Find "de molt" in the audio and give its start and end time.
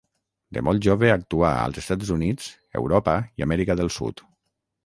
0.55-0.83